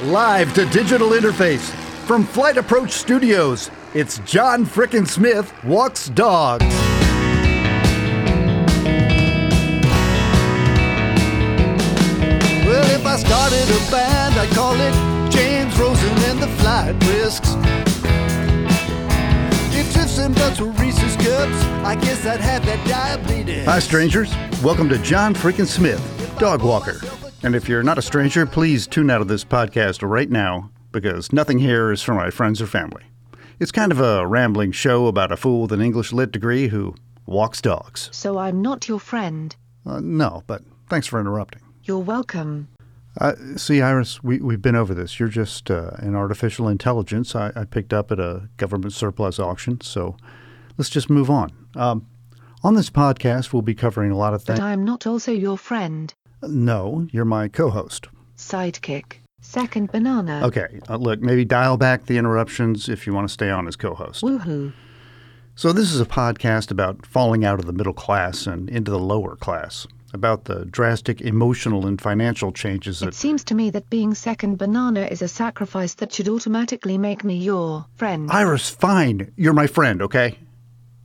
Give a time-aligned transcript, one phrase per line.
[0.00, 1.70] Live to digital interface
[2.06, 6.64] from Flight Approach Studios, it's John Frickin' Smith Walks Dogs.
[12.64, 17.54] Well, if I started a band, I'd call it James Rosen and the Flight Risks.
[19.72, 23.66] If Tiffs and Butts Reese's Cups, I guess I'd have that diabetes.
[23.66, 24.34] Hi, strangers.
[24.64, 26.02] Welcome to John Frickin' Smith,
[26.40, 27.00] Dog Walker.
[27.44, 31.32] And if you're not a stranger, please tune out of this podcast right now because
[31.32, 33.02] nothing here is for my friends or family.
[33.58, 36.94] It's kind of a rambling show about a fool with an English lit degree who
[37.26, 38.08] walks dogs.
[38.12, 39.54] So I'm not your friend.
[39.84, 41.62] Uh, no, but thanks for interrupting.
[41.82, 42.68] You're welcome.
[43.20, 45.18] Uh, see, Iris, we, we've been over this.
[45.18, 49.80] You're just uh, an artificial intelligence I, I picked up at a government surplus auction,
[49.80, 50.16] so
[50.78, 51.50] let's just move on.
[51.74, 52.06] Um,
[52.62, 54.60] on this podcast, we'll be covering a lot of things.
[54.60, 56.14] But I'm not also your friend.
[56.42, 58.08] No, you're my co host.
[58.36, 59.14] Sidekick.
[59.40, 60.40] Second banana.
[60.46, 63.76] Okay, uh, look, maybe dial back the interruptions if you want to stay on as
[63.76, 64.22] co host.
[64.22, 64.72] Woohoo.
[65.54, 68.98] So, this is a podcast about falling out of the middle class and into the
[68.98, 73.08] lower class, about the drastic emotional and financial changes that.
[73.08, 77.22] It seems to me that being second banana is a sacrifice that should automatically make
[77.24, 78.30] me your friend.
[78.30, 79.32] Iris, fine.
[79.36, 80.38] You're my friend, okay?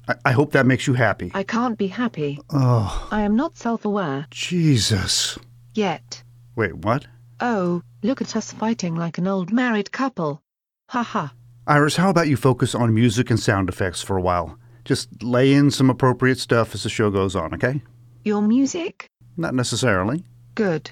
[0.07, 1.31] I, I hope that makes you happy.
[1.33, 2.39] I can't be happy.
[2.49, 4.27] Oh, I am not self aware.
[4.31, 5.37] Jesus.
[5.73, 6.23] Yet.
[6.55, 7.05] Wait, what?
[7.39, 10.41] Oh, look at us fighting like an old married couple.
[10.89, 11.33] Ha ha.
[11.67, 14.57] Iris, how about you focus on music and sound effects for a while?
[14.85, 17.81] Just lay in some appropriate stuff as the show goes on, okay?
[18.23, 19.09] Your music?
[19.35, 20.23] Not necessarily.
[20.55, 20.91] Good.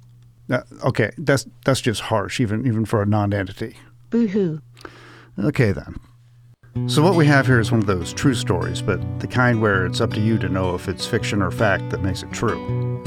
[0.49, 3.77] Uh, okay, that's that's just harsh, even even for a non-entity.
[4.09, 4.61] Boo hoo.
[5.39, 5.95] Okay then.
[6.87, 9.85] So what we have here is one of those true stories, but the kind where
[9.85, 13.01] it's up to you to know if it's fiction or fact that makes it true.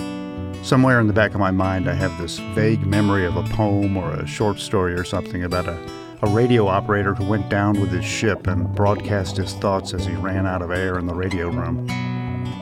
[0.62, 3.96] Somewhere in the back of my mind, I have this vague memory of a poem
[3.96, 5.78] or a short story or something about a,
[6.22, 10.14] a radio operator who went down with his ship and broadcast his thoughts as he
[10.14, 11.86] ran out of air in the radio room.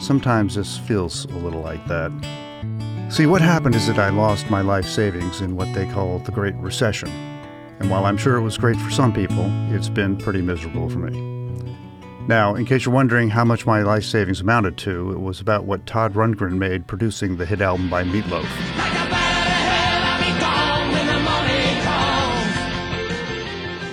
[0.00, 2.10] Sometimes this feels a little like that.
[3.10, 6.32] See, what happened is that I lost my life savings in what they call the
[6.32, 7.35] Great Recession.
[7.78, 9.44] And while I'm sure it was great for some people,
[9.74, 11.34] it's been pretty miserable for me.
[12.26, 15.64] Now, in case you're wondering how much my life savings amounted to, it was about
[15.64, 18.46] what Todd Rundgren made producing the hit album by Meatloaf.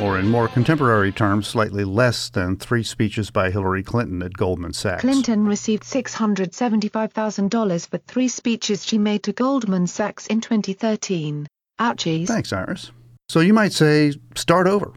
[0.02, 4.74] Or in more contemporary terms, slightly less than three speeches by Hillary Clinton at Goldman
[4.74, 5.02] Sachs.
[5.02, 11.48] Clinton received $675,000 for three speeches she made to Goldman Sachs in 2013.
[11.80, 12.28] Ouchies.
[12.28, 12.92] Thanks, Iris.
[13.30, 14.94] So you might say, start over.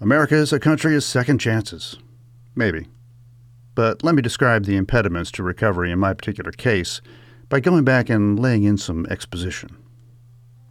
[0.00, 1.96] America is a country of second chances.
[2.54, 2.86] Maybe.
[3.74, 7.00] But let me describe the impediments to recovery in my particular case
[7.48, 9.76] by going back and laying in some exposition.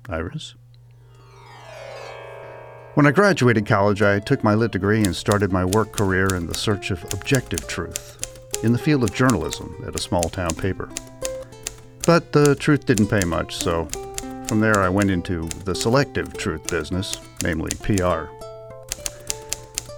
[0.07, 0.55] Iris?
[2.95, 6.47] When I graduated college, I took my lit degree and started my work career in
[6.47, 8.15] the search of objective truth
[8.63, 10.89] in the field of journalism at a small town paper.
[12.05, 13.88] But the truth didn't pay much, so
[14.49, 18.25] from there I went into the selective truth business, namely PR.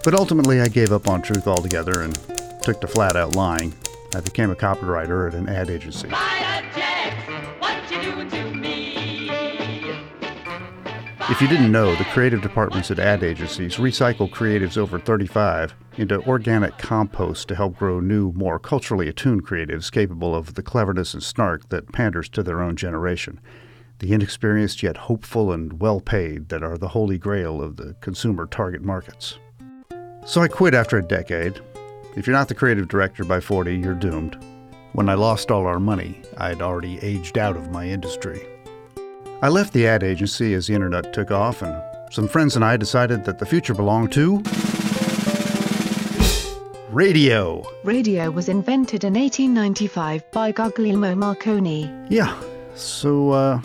[0.03, 2.13] But ultimately, I gave up on truth altogether and
[2.61, 3.73] took to flat out lying.
[4.13, 6.09] I became a copywriter at an ad agency.
[11.29, 16.21] If you didn't know, the creative departments at ad agencies recycle creatives over 35 into
[16.23, 21.23] organic compost to help grow new, more culturally attuned creatives capable of the cleverness and
[21.23, 23.39] snark that panders to their own generation.
[24.01, 28.47] The inexperienced yet hopeful and well paid that are the holy grail of the consumer
[28.47, 29.37] target markets.
[30.25, 31.61] So I quit after a decade.
[32.15, 34.43] If you're not the creative director by 40, you're doomed.
[34.93, 38.41] When I lost all our money, I'd already aged out of my industry.
[39.43, 41.79] I left the ad agency as the internet took off, and
[42.11, 44.41] some friends and I decided that the future belonged to.
[46.89, 47.63] radio.
[47.83, 51.87] Radio was invented in 1895 by Guglielmo Marconi.
[52.09, 52.35] Yeah,
[52.73, 53.61] so, uh,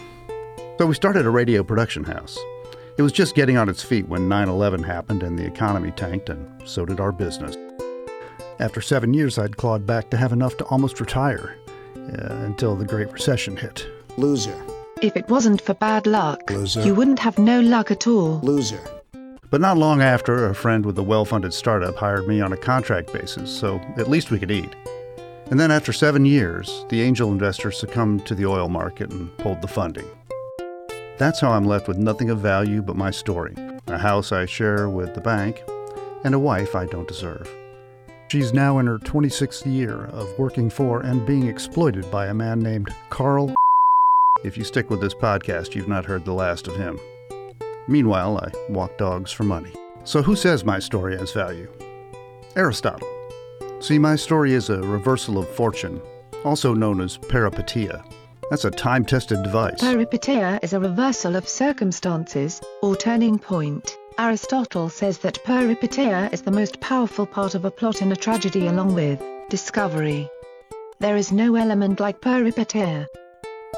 [0.79, 2.39] so we started a radio production house.
[2.99, 6.29] It was just getting on its feet when 9 11 happened and the economy tanked,
[6.29, 7.57] and so did our business.
[8.59, 11.57] After seven years, I'd clawed back to have enough to almost retire
[11.97, 13.87] uh, until the Great Recession hit.
[14.17, 14.57] Loser.
[15.03, 16.83] If it wasn't for bad luck, Loser.
[16.83, 18.41] you wouldn't have no luck at all.
[18.41, 18.81] Loser.
[19.51, 22.57] But not long after, a friend with a well funded startup hired me on a
[22.57, 24.75] contract basis, so at least we could eat.
[25.51, 29.61] And then after seven years, the angel investor succumbed to the oil market and pulled
[29.61, 30.07] the funding.
[31.19, 33.55] That's how I'm left with nothing of value but my story
[33.89, 35.63] a house I share with the bank,
[36.25, 37.49] and a wife I don't deserve.
[38.29, 42.59] She's now in her 26th year of working for and being exploited by a man
[42.59, 43.55] named Carl.
[44.43, 46.99] If you stick with this podcast, you've not heard the last of him.
[47.87, 49.73] Meanwhile, I walk dogs for money.
[50.03, 51.71] So, who says my story has value?
[52.57, 53.09] Aristotle.
[53.81, 56.03] See, my story is a reversal of fortune,
[56.45, 58.05] also known as peripeteia.
[58.51, 59.81] That's a time tested device.
[59.81, 63.97] Peripeteia is a reversal of circumstances, or turning point.
[64.19, 68.67] Aristotle says that peripeteia is the most powerful part of a plot in a tragedy
[68.67, 69.21] along with
[69.51, 70.29] discovery.
[71.01, 73.07] There is no element like peripeteia.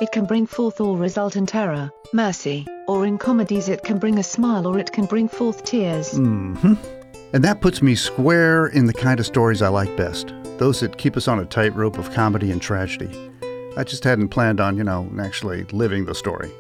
[0.00, 4.19] It can bring forth or result in terror, mercy, or in comedies it can bring
[4.19, 6.12] a smile or it can bring forth tears.
[6.12, 6.75] hmm
[7.32, 10.32] And that puts me square in the kind of stories I like best.
[10.59, 13.28] Those that keep us on a tightrope of comedy and tragedy.
[13.79, 16.51] I just hadn't planned on, you know, actually living the story.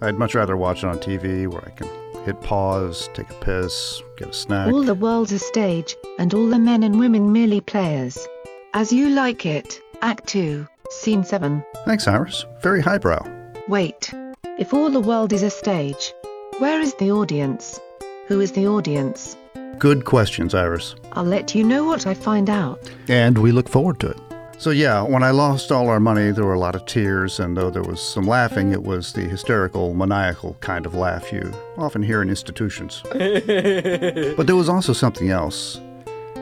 [0.00, 1.88] I'd much rather watch it on TV where I can
[2.24, 4.72] hit pause, take a piss, get a snack.
[4.72, 8.28] All the world's a stage, and all the men and women merely players.
[8.74, 11.64] As you like it, Act 2, Scene 7.
[11.84, 12.46] Thanks, Iris.
[12.62, 13.26] Very highbrow.
[13.66, 14.14] Wait.
[14.56, 16.14] If all the world is a stage,
[16.58, 17.80] where is the audience?
[18.28, 19.36] Who is the audience?
[19.78, 20.94] Good questions, Iris.
[21.10, 22.78] I'll let you know what I find out.
[23.08, 24.27] And we look forward to it.
[24.60, 27.56] So, yeah, when I lost all our money, there were a lot of tears, and
[27.56, 32.02] though there was some laughing, it was the hysterical, maniacal kind of laugh you often
[32.02, 33.00] hear in institutions.
[33.12, 35.80] but there was also something else.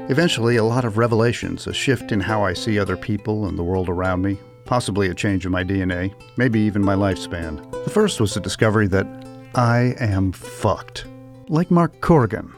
[0.09, 3.63] Eventually, a lot of revelations, a shift in how I see other people and the
[3.63, 7.71] world around me, possibly a change in my DNA, maybe even my lifespan.
[7.85, 9.07] The first was the discovery that
[9.55, 11.05] I am fucked.
[11.49, 12.51] Like Mark Corrigan.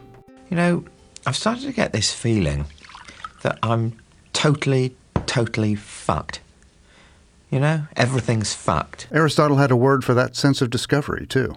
[0.50, 0.84] You know,
[1.26, 2.66] I've started to get this feeling
[3.42, 3.98] that I'm
[4.32, 4.94] totally,
[5.28, 6.40] totally fucked.
[7.50, 9.06] You know, everything's fucked.
[9.12, 11.54] Aristotle had a word for that sense of discovery, too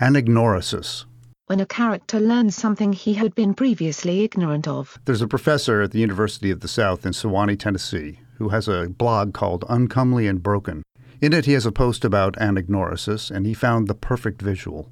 [0.00, 1.04] anagnorisis.
[1.46, 4.98] When a character learns something he had been previously ignorant of.
[5.04, 8.88] There's a professor at the University of the South in Sewanee, Tennessee, who has a
[8.88, 10.82] blog called Uncomely and Broken.
[11.20, 14.90] In it, he has a post about anagnorisis, and he found the perfect visual.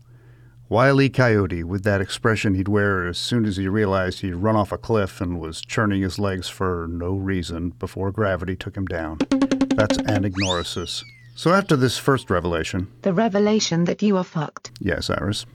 [0.70, 4.70] Wily Coyote, with that expression he'd wear as soon as he realized he'd run off
[4.70, 9.16] a cliff and was churning his legs for no reason before gravity took him down.
[9.30, 11.04] That's anagnorisis.
[11.34, 14.72] So after this first revelation, The revelation that you are fucked.
[14.80, 15.46] yes, Iris,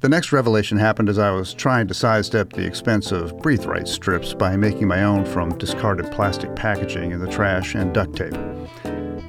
[0.00, 3.88] the next revelation happened as I was trying to sidestep the expense of breathe right
[3.88, 8.36] strips by making my own from discarded plastic packaging in the trash and duct tape.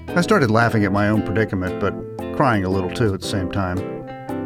[0.10, 1.94] I started laughing at my own predicament, but
[2.36, 3.80] crying a little too at the same time.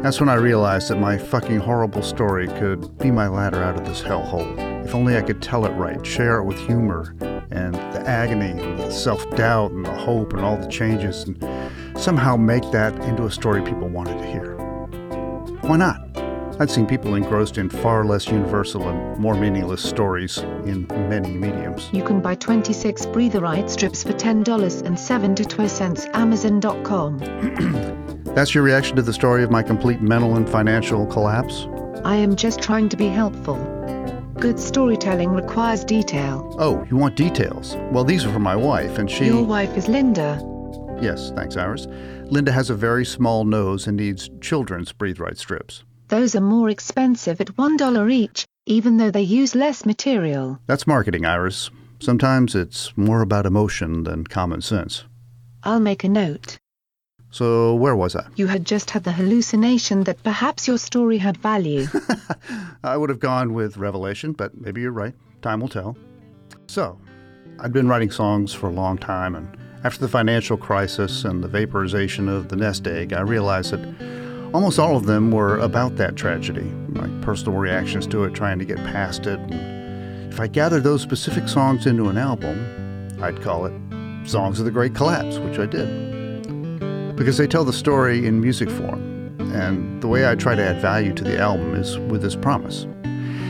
[0.02, 3.86] That's when I realized that my fucking horrible story could be my ladder out of
[3.86, 4.84] this hellhole.
[4.84, 7.16] If only I could tell it right, share it with humor,
[7.50, 11.42] and the agony, and the self doubt, and the hope, and all the changes, and
[11.98, 14.54] somehow make that into a story people wanted to hear.
[15.62, 16.00] Why not?
[16.58, 21.90] I'd seen people engrossed in far less universal and more meaningless stories in many mediums.
[21.92, 28.06] You can buy 26 Breathe Right strips for $10 and 7 to 12 cents Amazon.com.
[28.34, 31.66] That's your reaction to the story of my complete mental and financial collapse?
[32.04, 33.56] I am just trying to be helpful.
[34.38, 36.54] Good storytelling requires detail.
[36.58, 37.76] Oh, you want details?
[37.90, 39.26] Well, these are for my wife, and she.
[39.26, 40.38] Your wife is Linda.
[41.00, 41.86] Yes, thanks, Iris.
[42.24, 45.84] Linda has a very small nose and needs children's breathe right strips.
[46.08, 50.60] Those are more expensive at $1 each, even though they use less material.
[50.66, 51.70] That's marketing, Iris.
[52.00, 55.04] Sometimes it's more about emotion than common sense.
[55.62, 56.58] I'll make a note.
[57.36, 58.24] So, where was I?
[58.36, 61.86] You had just had the hallucination that perhaps your story had value.
[62.82, 65.12] I would have gone with Revelation, but maybe you're right.
[65.42, 65.98] Time will tell.
[66.66, 66.98] So,
[67.58, 71.48] I'd been writing songs for a long time, and after the financial crisis and the
[71.48, 76.16] vaporization of the nest egg, I realized that almost all of them were about that
[76.16, 79.38] tragedy, my personal reactions to it, trying to get past it.
[79.38, 83.74] And if I gathered those specific songs into an album, I'd call it
[84.26, 86.15] Songs of the Great Collapse, which I did.
[87.16, 89.00] Because they tell the story in music form,
[89.54, 92.86] and the way I try to add value to the album is with this promise.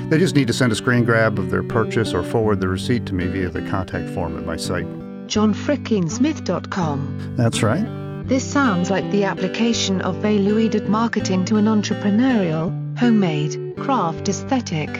[0.09, 3.07] They just need to send a screen grab of their purchase or forward the receipt
[3.07, 4.87] to me via the contact form at my site.
[5.27, 7.35] JohnFrickinSmith.com.
[7.37, 7.85] That's right.
[8.29, 14.91] This sounds like the application of value-added marketing to an entrepreneurial, homemade, craft aesthetic.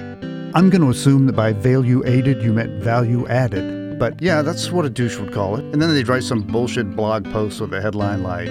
[0.55, 3.86] I'm going to assume that by value aided you meant value added.
[3.99, 5.65] But yeah, that's what a douche would call it.
[5.65, 8.49] And then they'd write some bullshit blog post with a headline like,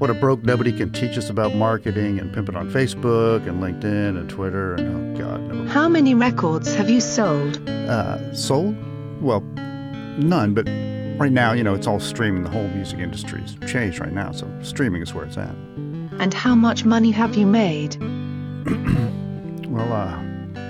[0.00, 3.62] What a broke nobody can teach us about marketing and pimp it on Facebook and
[3.62, 7.68] LinkedIn and Twitter and oh god, never How many records have you sold?
[7.68, 8.76] Uh, sold?
[9.22, 9.40] Well,
[10.18, 10.66] none, but
[11.20, 12.42] right now, you know, it's all streaming.
[12.42, 15.54] The whole music industry's changed right now, so streaming is where it's at.
[16.20, 17.96] And how much money have you made?
[19.68, 20.18] Well, uh,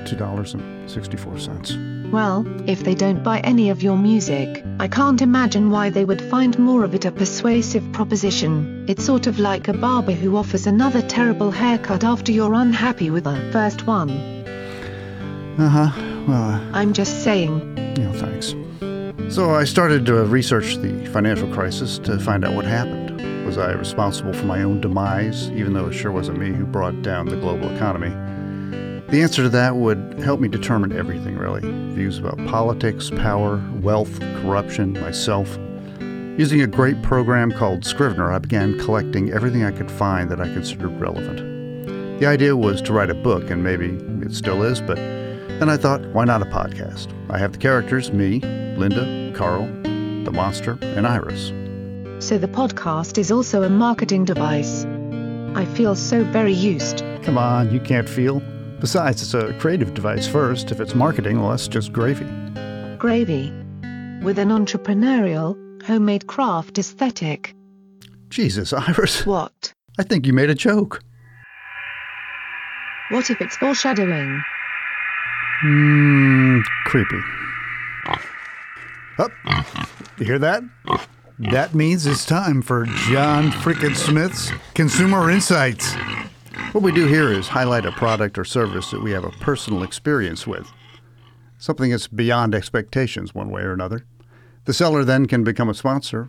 [0.05, 1.98] $2.64.
[2.11, 6.23] Well, if they don't buy any of your music, I can't imagine why they would
[6.23, 8.87] find more of it a persuasive proposition.
[8.89, 13.25] It's sort of like a barber who offers another terrible haircut after you're unhappy with
[13.25, 14.11] the first one.
[15.59, 16.03] Uh huh.
[16.27, 17.75] Well, uh, I'm just saying.
[17.75, 18.55] know, thanks.
[19.35, 23.45] So I started to research the financial crisis to find out what happened.
[23.45, 27.03] Was I responsible for my own demise, even though it sure wasn't me who brought
[27.03, 28.15] down the global economy?
[29.11, 31.63] The answer to that would help me determine everything, really
[31.95, 35.59] views about politics, power, wealth, corruption, myself.
[36.39, 40.45] Using a great program called Scrivener, I began collecting everything I could find that I
[40.53, 42.21] considered relevant.
[42.21, 45.79] The idea was to write a book, and maybe it still is, but then I
[45.79, 47.09] thought, why not a podcast?
[47.31, 48.41] I have the characters me,
[48.77, 49.65] Linda, Carl,
[50.25, 51.49] the monster, and Iris.
[52.23, 54.85] So the podcast is also a marketing device.
[55.55, 57.03] I feel so very used.
[57.23, 58.43] Come on, you can't feel.
[58.81, 60.71] Besides, it's a creative device first.
[60.71, 62.25] If it's marketing, well, that's just gravy.
[62.97, 63.51] Gravy.
[64.23, 67.55] With an entrepreneurial, homemade craft aesthetic.
[68.31, 69.73] Jesus, Iris, What?
[69.99, 71.03] I think you made a joke.
[73.11, 74.43] What if it's foreshadowing?
[75.61, 77.19] Hmm, creepy.
[79.19, 79.33] Up.
[80.19, 80.63] You hear that?
[81.41, 85.95] That means it's time for John Frickin Smith's Consumer Insights.
[86.73, 89.83] What we do here is highlight a product or service that we have a personal
[89.83, 90.71] experience with,
[91.57, 94.05] something that's beyond expectations, one way or another.
[94.67, 96.29] The seller then can become a sponsor,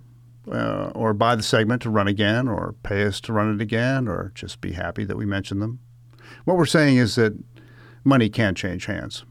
[0.49, 4.07] uh, or buy the segment to run again, or pay us to run it again,
[4.07, 5.79] or just be happy that we mentioned them.
[6.45, 7.37] What we're saying is that
[8.05, 9.25] money can't change hands,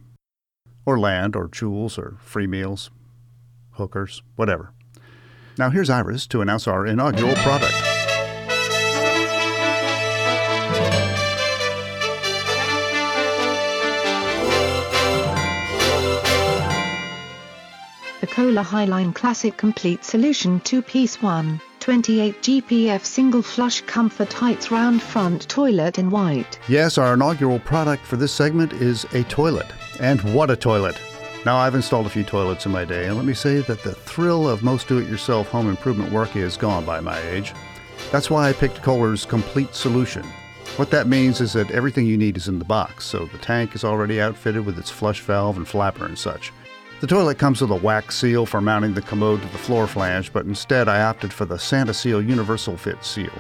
[0.85, 2.90] or land, or jewels, or free meals,
[3.73, 4.75] hookers, whatever.
[5.57, 7.77] Now here's Iris to announce our inaugural product.
[18.38, 25.49] Kohler Highline Classic Complete Solution 2-Piece 1, 28 GPF Single Flush Comfort Heights Round Front
[25.49, 26.57] Toilet in White.
[26.68, 29.66] Yes, our inaugural product for this segment is a toilet.
[29.99, 31.00] And what a toilet!
[31.45, 33.90] Now, I've installed a few toilets in my day, and let me say that the
[33.90, 37.52] thrill of most do it yourself home improvement work is gone by my age.
[38.12, 40.23] That's why I picked Kohler's Complete Solution.
[40.76, 43.75] What that means is that everything you need is in the box, so the tank
[43.75, 46.52] is already outfitted with its flush valve and flapper and such.
[47.00, 50.33] The toilet comes with a wax seal for mounting the commode to the floor flange,
[50.33, 53.31] but instead I opted for the Sani Seal Universal Fit seal.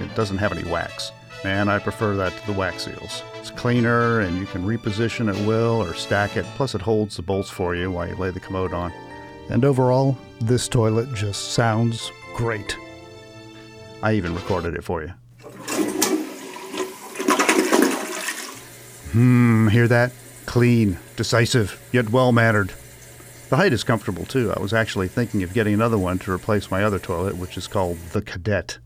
[0.00, 1.12] It doesn't have any wax,
[1.44, 3.22] and I prefer that to the wax seals.
[3.34, 7.22] It's cleaner, and you can reposition at will or stack it, plus it holds the
[7.22, 8.90] bolts for you while you lay the commode on.
[9.50, 12.78] And overall, this toilet just sounds great.
[14.02, 15.12] I even recorded it for you.
[19.12, 20.12] Hmm, hear that?
[20.46, 22.72] Clean, decisive, yet well mannered.
[23.52, 24.50] The height is comfortable too.
[24.50, 27.66] I was actually thinking of getting another one to replace my other toilet, which is
[27.66, 28.78] called the Cadet.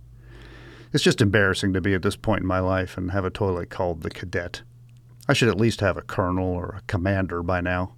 [0.93, 3.71] It's just embarrassing to be at this point in my life and have a toilet
[3.71, 4.63] called the Cadet.
[5.29, 7.95] I should at least have a colonel or a commander by now.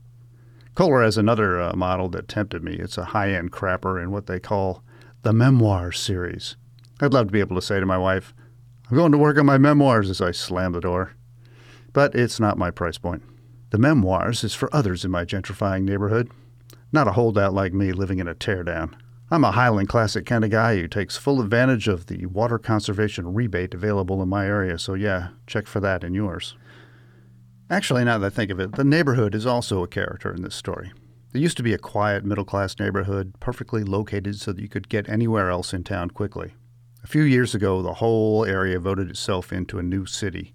[0.74, 2.74] Kohler has another uh, model that tempted me.
[2.74, 4.84] It's a high end crapper in what they call
[5.22, 6.58] the Memoir series.
[7.00, 8.34] I'd love to be able to say to my wife,
[8.90, 11.12] I'm going to work on my memoirs as I slam the door.
[11.94, 13.22] But it's not my price point.
[13.70, 16.30] The Memoirs is for others in my gentrifying neighborhood,
[16.92, 18.94] not a holdout like me living in a teardown.
[19.30, 23.34] I'm a Highline Classic kind of guy who takes full advantage of the water conservation
[23.34, 26.56] rebate available in my area, so yeah, check for that in yours.
[27.68, 30.54] Actually, now that I think of it, the neighborhood is also a character in this
[30.54, 30.92] story.
[31.34, 34.88] It used to be a quiet, middle class neighborhood, perfectly located so that you could
[34.88, 36.54] get anywhere else in town quickly.
[37.04, 40.54] A few years ago, the whole area voted itself into a new city,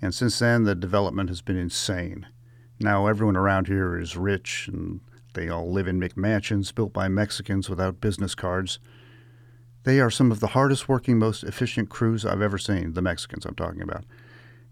[0.00, 2.26] and since then, the development has been insane.
[2.80, 5.00] Now, everyone around here is rich, and
[5.34, 8.78] they all live in McMansions built by Mexicans without business cards.
[9.84, 13.44] They are some of the hardest working, most efficient crews I've ever seen, the Mexicans
[13.44, 14.04] I'm talking about.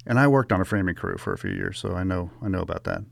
[0.07, 2.49] And I worked on a framing crew for a few years, so I know I
[2.49, 3.03] know about that.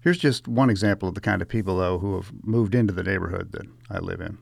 [0.00, 3.02] Here's just one example of the kind of people though who have moved into the
[3.02, 4.38] neighborhood that I live in.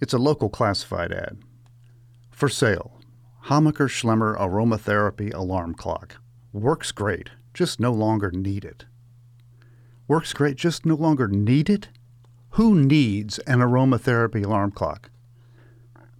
[0.00, 1.38] It's a local classified ad.
[2.30, 3.00] For sale,
[3.46, 6.16] Hammacher Schlemmer aromatherapy alarm clock.
[6.52, 8.86] Works great, just no longer needed.
[10.10, 11.86] Works great, just no longer needed?
[12.54, 15.08] Who needs an aromatherapy alarm clock?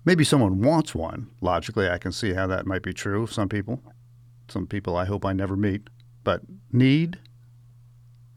[0.05, 1.27] Maybe someone wants one.
[1.41, 3.83] Logically, I can see how that might be true of some people.
[4.47, 5.91] Some people I hope I never meet.
[6.23, 7.19] But need?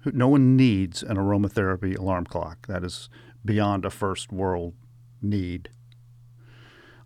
[0.03, 2.65] No one needs an aromatherapy alarm clock.
[2.65, 3.07] That is
[3.45, 4.74] beyond a first world
[5.22, 5.69] need.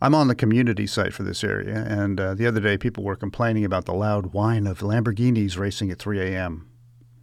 [0.01, 3.17] I'm on the community site for this area, and uh, the other day people were
[3.17, 6.69] complaining about the loud whine of Lamborghinis racing at 3 a.m.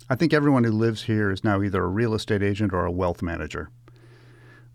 [0.07, 2.93] I think everyone who lives here is now either a real estate agent or a
[2.93, 3.71] wealth manager.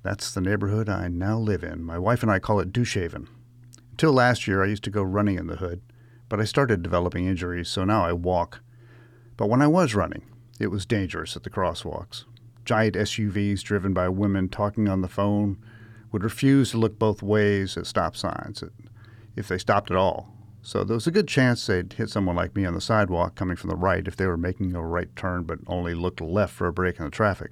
[0.01, 1.83] That's the neighborhood I now live in.
[1.83, 3.27] My wife and I call it Dushaven.
[3.91, 5.81] Until last year, I used to go running in the hood,
[6.29, 8.61] but I started developing injuries, so now I walk.
[9.37, 10.23] But when I was running,
[10.59, 12.23] it was dangerous at the crosswalks.
[12.65, 15.59] Giant SUVs driven by women talking on the phone
[16.11, 18.63] would refuse to look both ways at stop signs,
[19.35, 20.38] if they stopped at all.
[20.61, 23.55] So there was a good chance they'd hit someone like me on the sidewalk coming
[23.55, 26.67] from the right if they were making a right turn but only looked left for
[26.67, 27.51] a break in the traffic.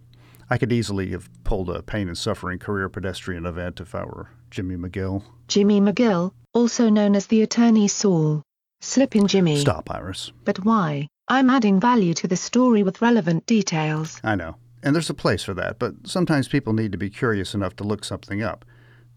[0.50, 4.30] I could easily have pulled a pain and suffering career pedestrian event if I were
[4.50, 5.24] Jimmy McGill.
[5.48, 8.44] Jimmy McGill, also known as the attorney Saul.
[8.82, 9.60] Slipping Jimmy.
[9.60, 10.32] Stop, Iris.
[10.46, 11.08] But why?
[11.28, 14.22] I'm adding value to the story with relevant details.
[14.24, 14.56] I know.
[14.84, 17.84] And there's a place for that, but sometimes people need to be curious enough to
[17.84, 18.64] look something up,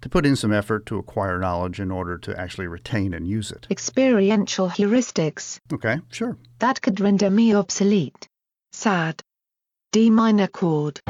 [0.02, 3.50] to put in some effort to acquire knowledge in order to actually retain and use
[3.50, 3.66] it.
[3.70, 5.58] Experiential heuristics.
[5.72, 6.36] Okay, sure.
[6.58, 8.28] That could render me obsolete.
[8.72, 9.20] Sad.
[9.92, 11.00] D minor chord.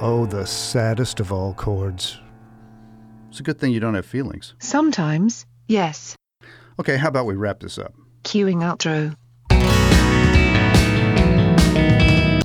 [0.00, 2.20] Oh, the saddest of all chords.
[3.28, 4.54] It's a good thing you don't have feelings.
[4.60, 6.16] Sometimes, yes.
[6.78, 7.94] Okay, how about we wrap this up?
[8.22, 9.14] Cueing outro.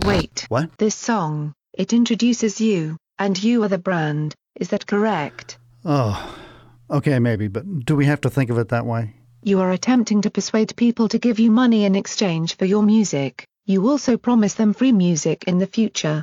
[0.05, 0.45] Wait.
[0.49, 0.77] What?
[0.77, 4.35] This song, it introduces you, and you are the brand.
[4.59, 5.57] Is that correct?
[5.85, 6.37] Oh,
[6.89, 9.15] okay, maybe, but do we have to think of it that way?
[9.43, 13.45] You are attempting to persuade people to give you money in exchange for your music.
[13.65, 16.21] You also promise them free music in the future.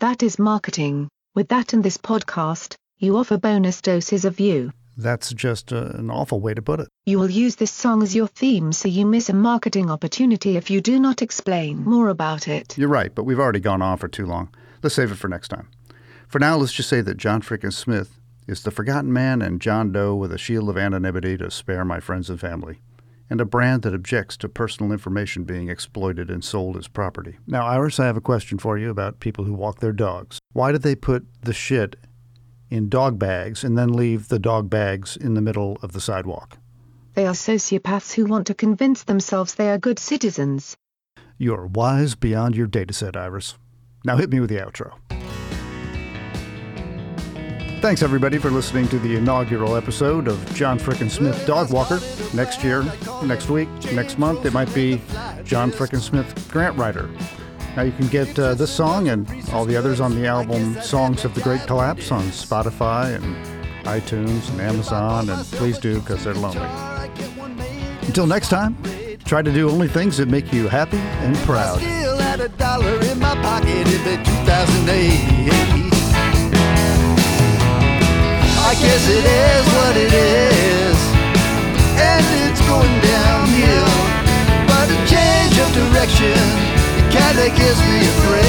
[0.00, 1.08] That is marketing.
[1.34, 4.70] With that and this podcast, you offer bonus doses of you.
[4.98, 6.88] That's just uh, an awful way to put it.
[7.06, 10.68] You will use this song as your theme so you miss a marketing opportunity if
[10.68, 12.76] you do not explain more about it.
[12.76, 14.54] You're right, but we've already gone on for too long.
[14.82, 15.68] Let's save it for next time.
[16.28, 19.92] For now, let's just say that John Frickin Smith is the forgotten man and John
[19.92, 22.82] Doe with a shield of anonymity to spare my friends and family,
[23.30, 27.38] and a brand that objects to personal information being exploited and sold as property.
[27.46, 30.38] Now, Iris, I have a question for you about people who walk their dogs.
[30.52, 31.96] Why do they put the shit
[32.68, 36.58] in dog bags and then leave the dog bags in the middle of the sidewalk?
[37.14, 40.76] They are sociopaths who want to convince themselves they are good citizens.
[41.38, 43.56] You're wise beyond your dataset, Iris.
[44.04, 44.92] Now hit me with the outro.
[47.80, 52.00] Thanks everybody for listening to the inaugural episode of John Frickin Smith Dog Walker.
[52.34, 52.82] Next year,
[53.22, 55.00] next week, next month, it might be
[55.44, 57.08] John Frickin Smith Grant Writer.
[57.76, 61.24] Now you can get uh, this song and all the others on the album Songs
[61.24, 63.36] of the Great Collapse on Spotify and
[63.86, 66.66] iTunes and Amazon, and please do because they're lonely.
[68.02, 68.76] Until next time,
[69.24, 71.80] try to do only things that make you happy and proud.
[78.68, 80.98] I guess it is what it is,
[81.96, 83.96] and it's going downhill.
[84.68, 86.36] But a change of direction,
[87.00, 88.48] it kinda gives me a thrill.